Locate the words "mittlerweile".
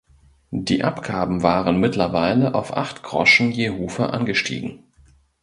1.79-2.55